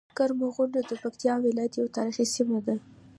کرمو 0.17 0.47
غونډۍ 0.55 0.81
د 0.89 0.91
پکتيکا 1.01 1.33
ولايت 1.45 1.73
یوه 1.79 1.93
تاريخي 1.97 2.25
سيمه 2.35 2.57
ده. 2.65 2.75